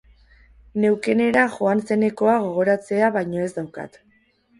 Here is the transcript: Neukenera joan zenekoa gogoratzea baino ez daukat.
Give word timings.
Neukenera 0.85 1.43
joan 1.55 1.83
zenekoa 1.89 2.37
gogoratzea 2.45 3.11
baino 3.19 3.45
ez 3.49 3.51
daukat. 3.59 4.01